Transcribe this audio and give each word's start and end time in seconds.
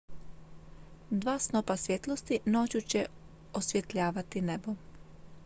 dva 1.11 1.39
snopa 1.39 1.77
svjetlosti 1.77 2.39
noću 2.45 2.81
će 2.81 3.05
osvjetljavati 3.53 4.41
nebo 4.41 4.75